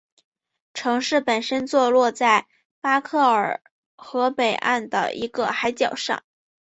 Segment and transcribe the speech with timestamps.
[0.73, 2.47] 城市本身坐落在
[2.79, 3.61] 巴克尔
[3.95, 6.23] 河北岸的一个海角上。